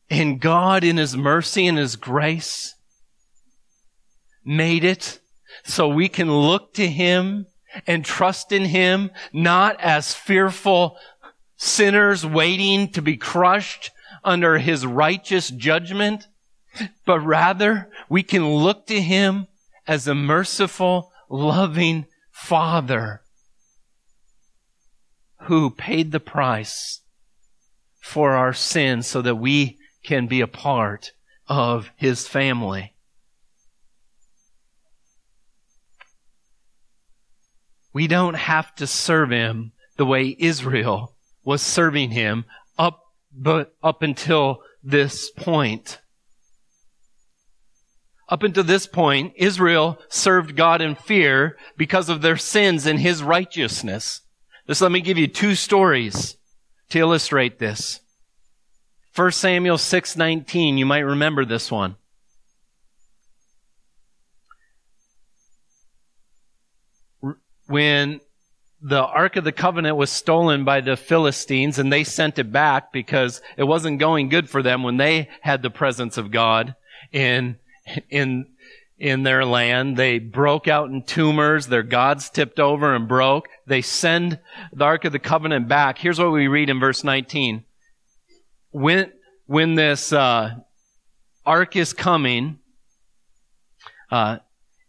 [0.10, 2.76] And God, in His mercy and His grace,
[4.44, 5.20] made it
[5.64, 7.48] so we can look to Him
[7.88, 10.98] and trust in Him, not as fearful
[11.58, 13.92] sinners waiting to be crushed
[14.24, 16.28] under His righteous judgment,
[17.06, 19.48] but rather we can look to Him
[19.88, 23.22] as a merciful, loving Father
[25.42, 27.02] who paid the price
[28.02, 31.12] for our sins so that we can be a part
[31.48, 32.94] of His family.
[37.94, 42.46] We don't have to serve Him the way Israel was serving Him
[42.78, 43.02] up,
[43.34, 46.00] but up until this point.
[48.28, 53.22] Up until this point, Israel served God in fear because of their sins and his
[53.22, 54.22] righteousness.
[54.68, 56.36] Just let me give you two stories
[56.90, 58.00] to illustrate this.
[59.16, 61.96] 1 Samuel 6:19, you might remember this one.
[67.68, 68.20] When
[68.82, 72.92] the Ark of the Covenant was stolen by the Philistines and they sent it back
[72.92, 76.76] because it wasn't going good for them when they had the presence of God
[77.14, 77.58] in
[78.10, 78.48] in
[79.00, 79.96] in their land.
[79.96, 81.68] They broke out in tumors.
[81.68, 83.48] Their gods tipped over and broke.
[83.66, 84.40] They send
[84.74, 86.00] the Ark of the Covenant back.
[86.00, 87.64] Here's what we read in verse 19.
[88.76, 89.10] When,
[89.46, 90.54] when this, uh,
[91.46, 92.60] Ark is coming,
[94.12, 94.40] uh,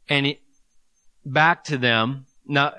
[0.09, 0.41] and it,
[1.25, 2.75] back to them, now,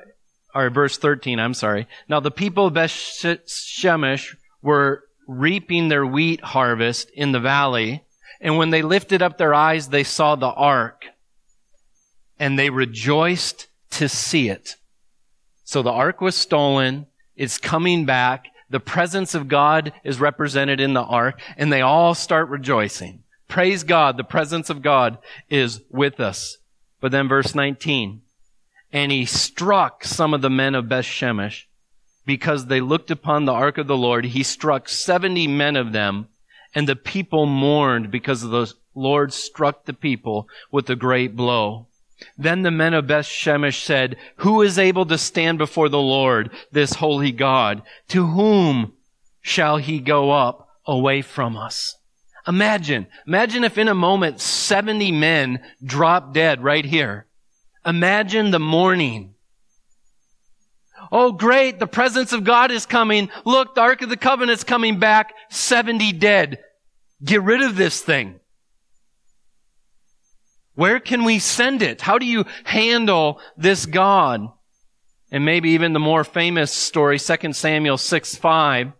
[0.54, 1.88] or verse 13, I'm sorry.
[2.10, 8.04] Now the people of Beth Shemesh were reaping their wheat harvest in the valley,
[8.42, 11.06] and when they lifted up their eyes, they saw the ark,
[12.38, 14.76] and they rejoiced to see it.
[15.64, 20.94] So the ark was stolen, it's coming back, the presence of God is represented in
[20.94, 23.24] the ark, and they all start rejoicing.
[23.48, 25.18] Praise God, the presence of God
[25.50, 26.58] is with us.
[27.00, 28.22] But then verse 19,
[28.92, 31.64] and he struck some of the men of Beth Shemesh
[32.26, 34.26] because they looked upon the ark of the Lord.
[34.26, 36.28] He struck 70 men of them
[36.78, 41.88] and the people mourned because the Lord struck the people with a great blow.
[42.38, 46.52] Then the men of Beth Shemesh said, Who is able to stand before the Lord,
[46.72, 47.84] this holy God?
[48.10, 48.94] To whom
[49.42, 51.96] shall he go up away from us?
[52.48, 57.28] Imagine, imagine if in a moment 70 men drop dead right here.
[57.86, 59.36] Imagine the mourning.
[61.12, 63.30] Oh great, the presence of God is coming.
[63.46, 65.34] Look, the Ark of the Covenant's coming back.
[65.50, 66.60] 70 dead.
[67.24, 68.40] Get rid of this thing.
[70.78, 72.02] Where can we send it?
[72.02, 74.48] How do you handle this God?
[75.32, 78.92] And maybe even the more famous story, 2 Samuel 6 5,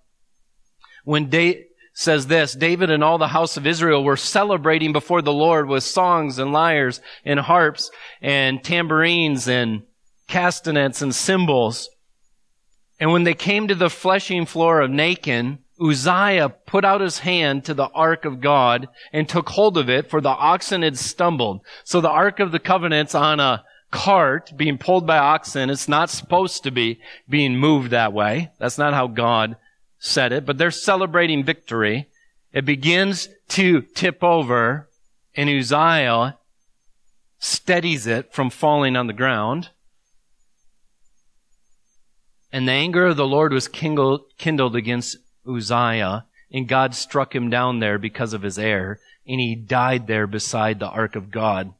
[1.04, 1.64] when da-
[1.94, 5.84] says this, David and all the house of Israel were celebrating before the Lord with
[5.84, 7.92] songs and lyres and harps
[8.24, 9.84] and tambourines and
[10.28, 11.92] castanets and cymbals.
[13.00, 17.66] And when they came to the fleshing floor of Nacon, Uzziah put out his hand
[17.66, 21.62] to the ark of God and took hold of it, for the oxen had stumbled.
[21.84, 25.70] So the ark of the covenant's on a cart being pulled by oxen.
[25.70, 27.00] It's not supposed to be
[27.30, 28.52] being moved that way.
[28.60, 29.56] That's not how God
[30.00, 32.08] said it, but they're celebrating victory.
[32.54, 34.90] It begins to tip over,
[35.36, 36.38] and Uzziah
[37.40, 39.70] steadies it from falling on the ground.
[42.52, 44.24] And the anger of the Lord was kindled,
[44.76, 45.18] against
[45.48, 50.28] Uzziah, and God struck him down there because of his error, and he died there
[50.28, 51.74] beside the ark of God.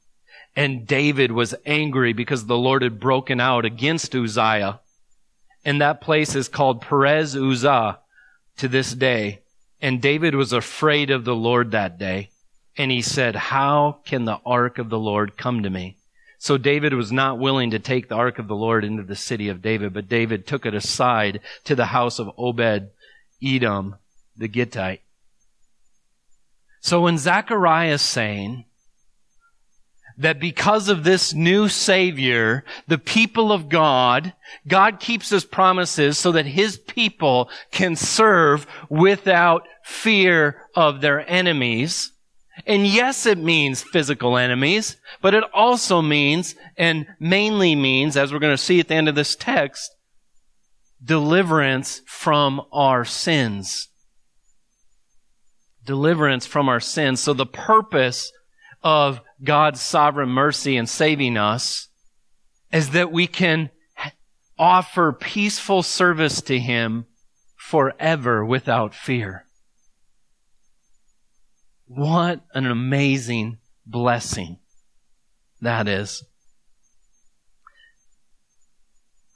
[0.56, 4.80] And David was angry because the Lord had broken out against Uzziah.
[5.64, 8.00] And that place is called Perez Uzzah,
[8.58, 9.42] to this day.
[9.82, 12.32] And David was afraid of the Lord that day.
[12.76, 15.98] And he said, how can the ark of the Lord come to me?
[16.40, 19.50] So David was not willing to take the ark of the Lord into the city
[19.50, 22.90] of David, but David took it aside to the house of Obed
[23.42, 23.96] Edom
[24.36, 25.02] the Gittite.
[26.82, 28.66] So when Zechariah is saying,
[30.18, 34.34] that because of this new Savior, the people of God,
[34.68, 42.12] God keeps His promises so that His people can serve without fear of their enemies.
[42.66, 48.40] And yes, it means physical enemies, but it also means, and mainly means, as we're
[48.40, 49.92] going to see at the end of this text,
[51.04, 53.90] deliverance from our sins.
[55.86, 57.20] Deliverance from our sins.
[57.20, 58.32] So the purpose
[58.84, 61.90] of God's sovereign mercy in saving us
[62.72, 63.70] is that we can
[64.60, 67.06] offer peaceful service to Him
[67.56, 69.46] forever without fear.
[71.86, 74.60] What an amazing blessing
[75.62, 76.24] that is.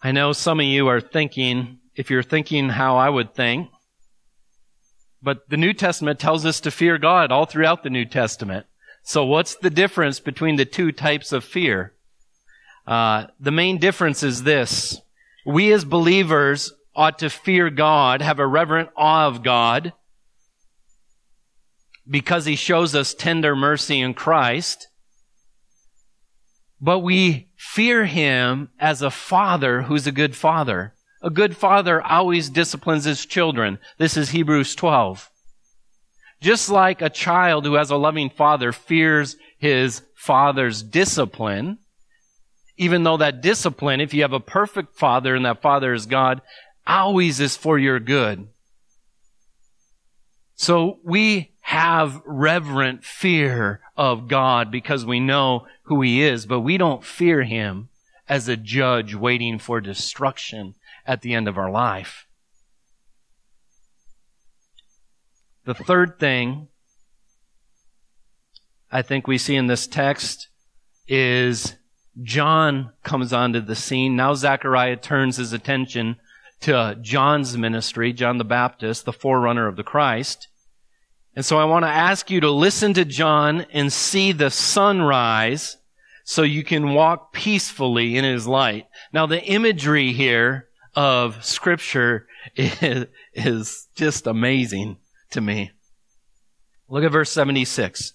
[0.04, 3.70] I know some of you are thinking, if you're thinking how I would think,
[5.22, 8.66] but the New Testament tells us to fear God all throughout the New Testament.
[9.04, 11.93] So what's the difference between the two types of fear?
[12.88, 14.99] Uh, the main difference is this.
[15.45, 19.93] We as believers ought to fear God, have a reverent awe of God,
[22.10, 24.88] because he shows us tender mercy in Christ.
[26.82, 30.95] But we fear him as a father who's a good father.
[31.21, 33.77] A good father always disciplines his children.
[33.99, 35.29] This is Hebrews 12.
[36.41, 41.77] Just like a child who has a loving father fears his father's discipline,
[42.77, 46.41] even though that discipline, if you have a perfect father and that father is God,
[46.88, 48.47] always is for your good.
[50.55, 56.78] So we have reverent fear of God because we know who he is, but we
[56.78, 57.89] don't fear him
[58.28, 62.26] as a judge waiting for destruction at the end of our life.
[65.66, 66.68] The third thing
[68.91, 70.49] I think we see in this text
[71.07, 71.76] is
[72.22, 74.16] John comes onto the scene.
[74.16, 76.18] Now Zechariah turns his attention
[76.62, 80.47] to John's ministry, John the Baptist, the forerunner of the Christ.
[81.36, 85.77] And so I want to ask you to listen to John and see the sunrise
[86.23, 88.88] so you can walk peacefully in his light.
[89.13, 94.97] Now the imagery here of scripture is, is just amazing
[95.32, 95.71] to me.
[96.89, 98.13] Look at verse 76.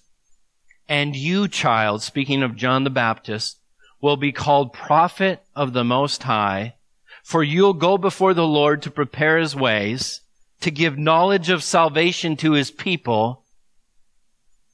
[0.87, 3.59] And you, child, speaking of John the Baptist,
[4.01, 6.75] will be called prophet of the Most High,
[7.23, 10.21] for you'll go before the Lord to prepare his ways,
[10.67, 13.45] to give knowledge of salvation to his people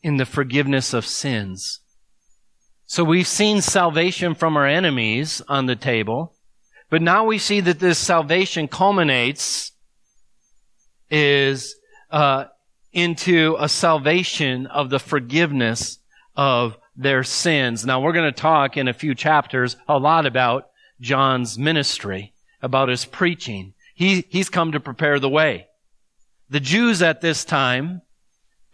[0.02, 1.82] in the forgiveness of sins.
[2.88, 6.34] So we've seen salvation from our enemies on the table,
[6.90, 9.74] but now we see that this salvation culminates
[11.12, 11.76] is
[12.10, 12.46] uh,
[12.92, 16.00] into a salvation of the forgiveness
[16.36, 17.86] of their sins.
[17.86, 20.70] Now we're going to talk in a few chapters a lot about
[21.00, 22.34] John's ministry,
[22.64, 23.76] about his preaching.
[23.94, 25.68] He, he's come to prepare the way.
[26.54, 28.04] The Jews at this time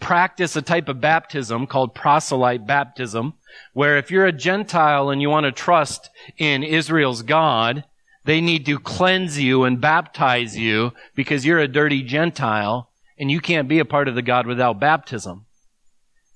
[0.02, 3.36] practice a type of baptism called proselyte baptism,
[3.72, 7.86] where if you're a Gentile and you want to trust in Israel's God,
[8.26, 13.40] they need to cleanse you and baptize you because you're a dirty Gentile and you
[13.40, 15.46] can't be a part of the God without baptism.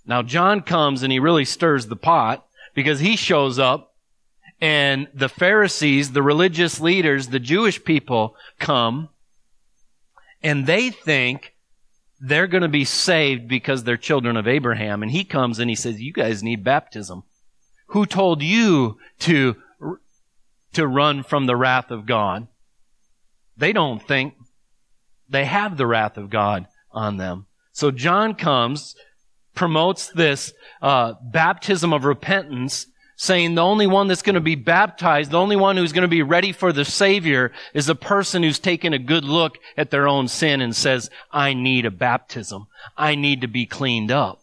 [0.05, 3.95] Now John comes and he really stirs the pot because he shows up
[4.61, 9.09] and the Pharisees, the religious leaders, the Jewish people come
[10.43, 11.55] and they think
[12.19, 15.03] they're going to be saved because they're children of Abraham.
[15.03, 17.23] And he comes and he says, you guys need baptism.
[17.87, 19.55] Who told you to,
[20.73, 22.47] to run from the wrath of God?
[23.57, 24.35] They don't think
[25.29, 27.47] they have the wrath of God on them.
[27.71, 28.95] So John comes,
[29.53, 35.31] promotes this uh, baptism of repentance, saying the only one that's going to be baptized,
[35.31, 38.59] the only one who's going to be ready for the Savior is a person who's
[38.59, 42.67] taken a good look at their own sin and says, I need a baptism.
[42.97, 44.39] I need to be cleaned up.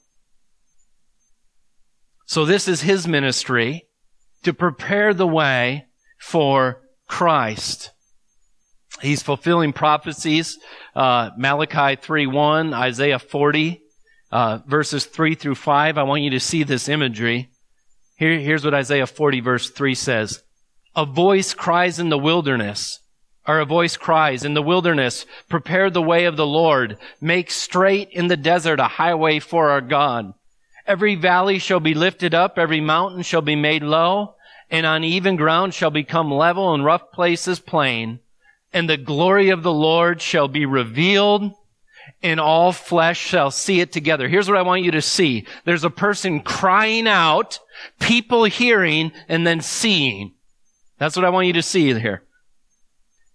[2.26, 3.86] So this is his ministry
[4.44, 5.86] to prepare the way
[6.20, 7.90] for Christ.
[9.02, 10.58] He's fulfilling prophecies,
[10.94, 13.82] uh, Malachi 3.1, Isaiah 40,
[14.30, 15.98] uh, verses 3 through 5.
[15.98, 17.49] I want you to see this imagery.
[18.20, 20.42] Here, here's what Isaiah 40 verse 3 says.
[20.94, 23.00] A voice cries in the wilderness,
[23.48, 28.10] or a voice cries in the wilderness, prepare the way of the Lord, make straight
[28.10, 30.34] in the desert a highway for our God.
[30.86, 34.34] Every valley shall be lifted up, every mountain shall be made low,
[34.70, 38.20] and uneven ground shall become level and rough places plain
[38.72, 41.52] and the glory of the Lord shall be revealed
[42.22, 44.28] and all flesh shall see it together.
[44.28, 45.46] Here's what I want you to see.
[45.64, 47.60] There's a person crying out,
[47.98, 50.34] people hearing, and then seeing.
[50.98, 52.22] That's what I want you to see here.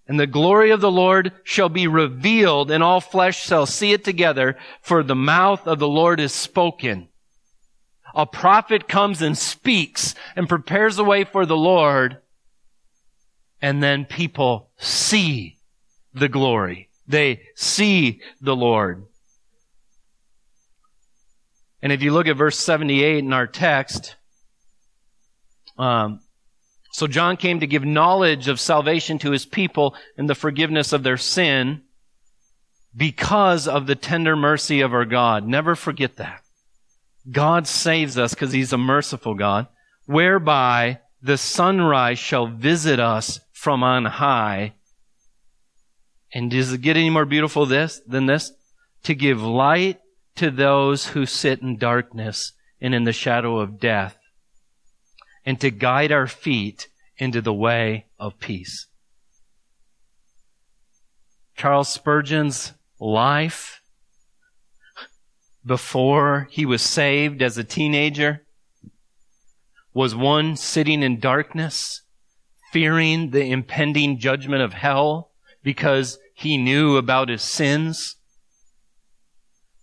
[0.07, 4.03] And the glory of the Lord shall be revealed and all flesh shall see it
[4.03, 7.07] together for the mouth of the Lord is spoken.
[8.13, 12.17] A prophet comes and speaks and prepares the way for the Lord
[13.61, 15.57] and then people see
[16.13, 16.84] the glory.
[17.07, 19.05] They see the Lord.
[21.81, 24.15] And if you look at verse 78 in our text,
[25.77, 26.21] um,
[26.91, 31.03] so John came to give knowledge of salvation to his people and the forgiveness of
[31.03, 31.81] their sin
[32.95, 35.45] because of the tender mercy of our God.
[35.45, 36.41] Never forget that.
[37.29, 39.67] God saves us because he's a merciful God,
[40.05, 44.73] whereby the sunrise shall visit us from on high.
[46.35, 48.51] And does it get any more beautiful this than this?
[49.03, 50.01] To give light
[50.35, 54.17] to those who sit in darkness and in the shadow of death,
[55.45, 58.87] and to guide our feet into the way of peace.
[61.55, 63.79] Charles Spurgeon's life
[65.65, 68.45] before he was saved as a teenager
[69.93, 72.01] was one sitting in darkness
[72.73, 75.31] fearing the impending judgment of hell
[75.63, 78.17] because he knew about his sins.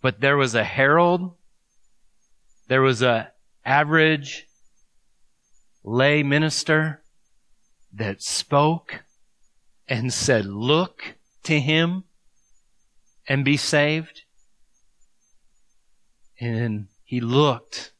[0.01, 1.35] But there was a herald.
[2.67, 3.31] There was a
[3.65, 4.47] average
[5.83, 7.03] lay minister
[7.91, 9.03] that spoke
[9.87, 12.05] and said, look to him
[13.27, 14.21] and be saved.
[16.39, 17.91] And he looked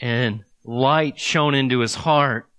[0.00, 2.50] and light shone into his heart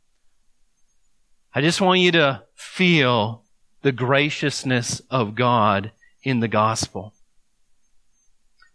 [1.58, 3.45] I just want you to feel
[3.86, 5.92] the graciousness of God
[6.24, 7.14] in the gospel.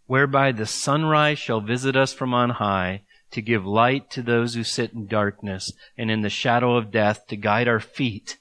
[0.05, 3.01] Whereby the sunrise shall visit us from on high
[3.31, 7.27] to give light to those who sit in darkness and in the shadow of death,
[7.27, 8.37] to guide our feet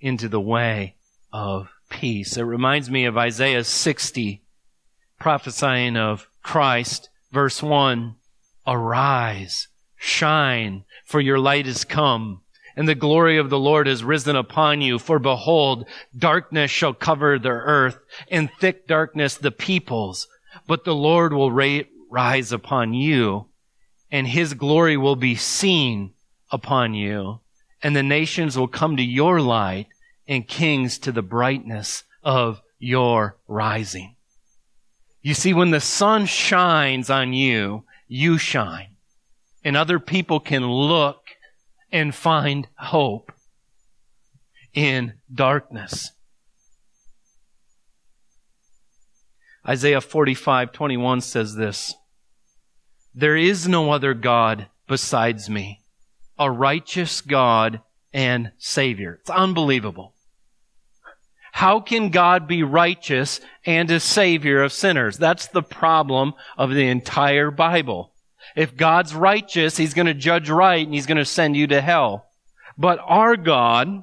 [0.00, 0.96] into the way
[1.32, 2.36] of peace.
[2.36, 4.42] It reminds me of Isaiah 60,
[5.20, 8.16] prophesying of Christ, verse 1
[8.66, 12.40] Arise, shine, for your light is come,
[12.78, 15.00] and the glory of the Lord has risen upon you.
[15.00, 15.84] For behold,
[16.16, 17.98] darkness shall cover the earth,
[18.30, 20.28] and thick darkness the peoples.
[20.68, 23.46] But the Lord will ra- rise upon you,
[24.12, 26.14] and his glory will be seen
[26.52, 27.40] upon you,
[27.82, 29.88] and the nations will come to your light,
[30.28, 34.14] and kings to the brightness of your rising.
[35.20, 38.90] You see, when the sun shines on you, you shine.
[39.64, 41.17] And other people can look
[41.90, 43.32] and find hope
[44.74, 46.10] in darkness.
[49.66, 51.94] Isaiah 45, 21 says this.
[53.14, 55.80] There is no other God besides me,
[56.38, 57.82] a righteous God
[58.12, 59.18] and Savior.
[59.20, 60.14] It's unbelievable.
[61.52, 65.18] How can God be righteous and a savior of sinners?
[65.18, 68.12] That's the problem of the entire Bible.
[68.58, 71.80] If God's righteous, He's going to judge right and He's going to send you to
[71.80, 72.26] hell.
[72.76, 74.02] But our God,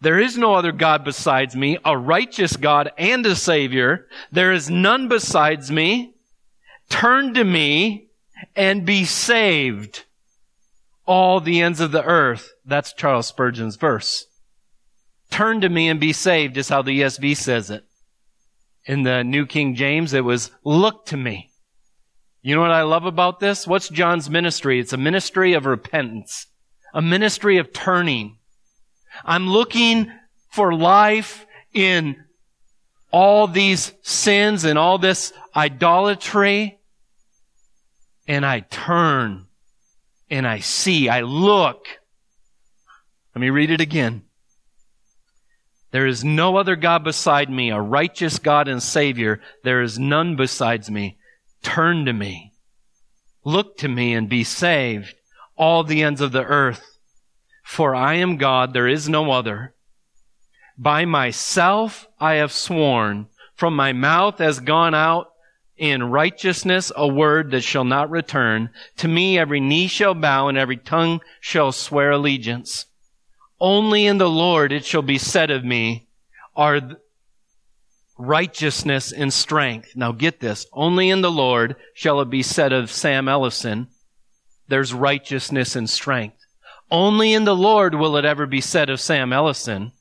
[0.00, 4.06] there is no other God besides me, a righteous God and a Savior.
[4.32, 6.14] There is none besides me.
[6.88, 8.08] Turn to me
[8.56, 10.04] and be saved.
[11.04, 12.54] All the ends of the earth.
[12.64, 14.24] That's Charles Spurgeon's verse.
[15.30, 17.84] Turn to me and be saved is how the ESV says it.
[18.86, 21.50] In the New King James, it was look to me.
[22.48, 23.66] You know what I love about this?
[23.66, 24.80] What's John's ministry?
[24.80, 26.46] It's a ministry of repentance,
[26.94, 28.38] a ministry of turning.
[29.22, 30.10] I'm looking
[30.50, 31.44] for life
[31.74, 32.16] in
[33.10, 36.78] all these sins and all this idolatry.
[38.26, 39.44] And I turn
[40.30, 41.84] and I see, I look.
[43.34, 44.22] Let me read it again.
[45.90, 49.42] There is no other God beside me, a righteous God and Savior.
[49.64, 51.18] There is none besides me.
[51.62, 52.52] Turn to me.
[53.44, 55.14] Look to me and be saved,
[55.56, 56.98] all the ends of the earth.
[57.64, 59.74] For I am God, there is no other.
[60.76, 65.28] By myself I have sworn, from my mouth has gone out
[65.76, 68.70] in righteousness a word that shall not return.
[68.98, 72.86] To me every knee shall bow and every tongue shall swear allegiance.
[73.60, 76.08] Only in the Lord it shall be said of me
[76.54, 76.80] are
[78.18, 79.94] righteousness and strength.
[79.96, 80.66] Now get this.
[80.72, 83.88] Only in the Lord shall it be said of Sam Ellison,
[84.68, 86.36] there's righteousness and strength.
[86.90, 89.92] Only in the Lord will it ever be said of Sam Ellison,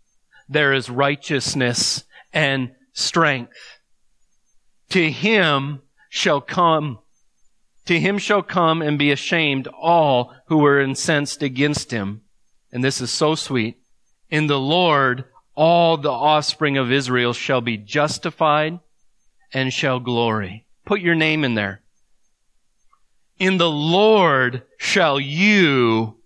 [0.50, 2.04] there is righteousness
[2.34, 3.54] and strength.
[4.90, 7.00] To him shall come,
[7.86, 12.22] to him shall come and be ashamed all who were incensed against him
[12.72, 13.78] and this is so sweet.
[14.30, 15.26] In the Lord,
[15.58, 18.80] all the offspring of Israel shall be justified
[19.52, 20.68] and shall glory.
[20.86, 21.82] Put your name in there.
[23.40, 26.18] In the Lord shall you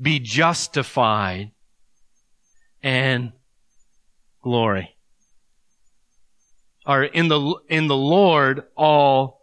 [0.00, 1.50] be justified
[2.80, 3.32] and
[4.42, 4.94] glory.
[6.86, 9.42] Or in the, in the Lord, all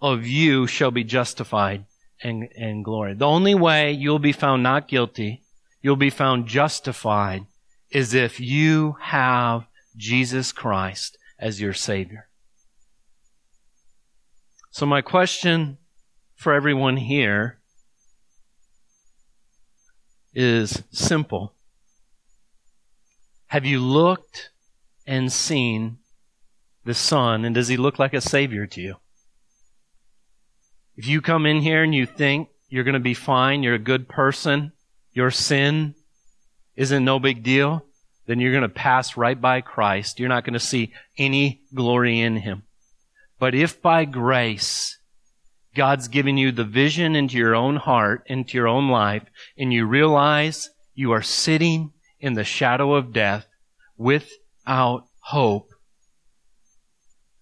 [0.00, 1.84] of you shall be justified
[2.22, 3.14] and, and glory.
[3.14, 5.42] The only way you'll be found not guilty
[5.82, 7.44] you'll be found justified
[7.92, 9.66] is if you have
[9.96, 12.28] Jesus Christ as your Savior.
[14.70, 15.76] So my question
[16.36, 17.58] for everyone here
[20.34, 21.54] is simple.
[23.48, 24.50] Have you looked
[25.06, 25.98] and seen
[26.84, 28.96] the Son, and does He look like a Savior to you?
[30.96, 33.78] If you come in here and you think you're going to be fine, you're a
[33.78, 34.72] good person,
[35.12, 35.94] your sin
[36.76, 37.84] isn't no big deal,
[38.26, 40.18] then you're going to pass right by Christ.
[40.18, 42.62] You're not going to see any glory in Him.
[43.38, 44.98] But if by grace,
[45.74, 49.24] God's given you the vision into your own heart, into your own life,
[49.58, 53.46] and you realize you are sitting in the shadow of death
[53.96, 55.68] without hope,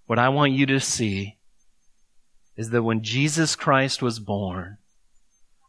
[0.07, 1.39] what I want you to see
[2.57, 4.79] is that when Jesus Christ was born,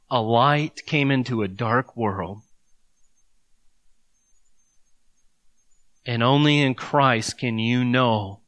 [0.10, 2.42] a light came into a dark world.
[6.06, 8.42] And only in Christ can you know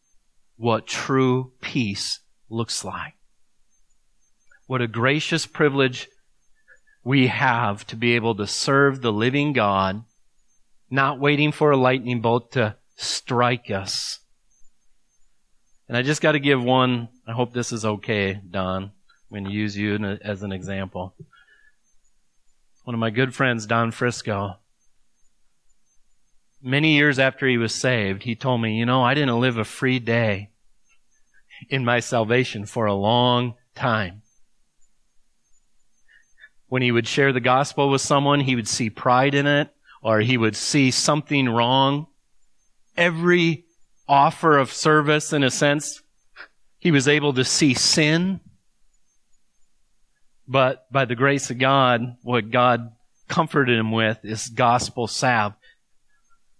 [0.57, 3.13] what true peace looks like.
[4.67, 6.07] What a gracious privilege
[7.03, 10.03] we have to be able to serve the living God,
[10.89, 14.19] not waiting for a lightning bolt to strike us.
[15.87, 18.83] And I just got to give one, I hope this is okay, Don
[19.33, 21.15] I'm going to use you as an example.
[22.83, 24.57] One of my good friends, Don Frisco,
[26.63, 29.65] many years after he was saved, he told me, you know, I didn't live a
[29.65, 30.49] free day
[31.69, 34.21] in my salvation for a long time.
[36.67, 39.69] When he would share the gospel with someone, he would see pride in it
[40.01, 42.07] or he would see something wrong.
[42.97, 43.65] Every
[44.07, 46.01] offer of service, in a sense,
[46.79, 48.39] he was able to see sin.
[50.47, 52.91] But by the grace of God, what God
[53.27, 55.53] comforted him with is gospel salve.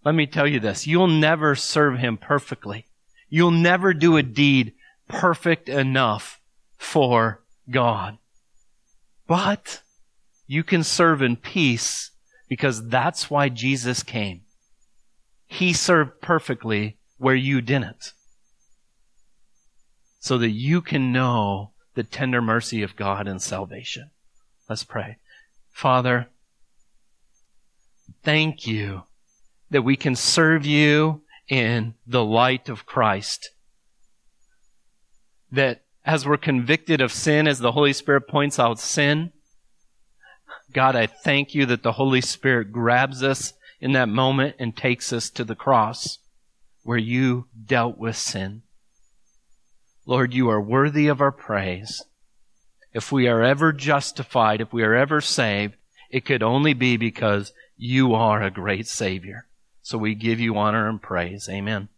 [0.06, 0.86] Let me tell you this.
[0.86, 2.86] You'll never serve him perfectly.
[3.30, 4.74] You'll never do a deed
[5.08, 6.39] perfect enough
[6.78, 8.18] for God.
[9.28, 9.82] But
[10.45, 12.12] you can serve in peace
[12.49, 14.41] because that's why Jesus came.
[15.47, 18.14] He served perfectly where you didn't.
[20.20, 24.12] So that you can know the tender mercy of God and salvation.
[24.70, 25.18] Let's pray.
[25.72, 26.30] Father,
[28.24, 29.04] thank you
[29.74, 33.50] that we can serve you in the light of Christ.
[35.52, 39.32] That as we're convicted of sin, as the Holy Spirit points out sin,
[40.72, 45.12] God, I thank you that the Holy Spirit grabs us in that moment and takes
[45.12, 46.20] us to the cross
[46.84, 48.62] where you dealt with sin.
[50.06, 52.04] Lord, you are worthy of our praise.
[52.94, 55.74] If we are ever justified, if we are ever saved,
[56.12, 59.48] it could only be because you are a great Savior.
[59.84, 61.48] So we give you honor and praise.
[61.50, 61.90] Amen.